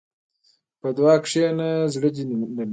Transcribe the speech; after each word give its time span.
په 0.81 0.87
دعا 0.97 1.15
کښېنه، 1.23 1.69
زړه 1.93 2.09
دې 2.15 2.23
نرمېږي. 2.29 2.69